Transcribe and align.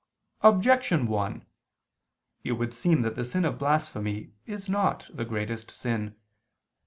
Objection 0.41 1.05
1: 1.05 1.45
It 2.43 2.51
would 2.53 2.73
seem 2.73 3.03
that 3.03 3.15
the 3.15 3.23
sin 3.23 3.45
of 3.45 3.59
blasphemy 3.59 4.33
is 4.47 4.67
not 4.67 5.07
the 5.13 5.25
greatest 5.25 5.69
sin. 5.69 6.15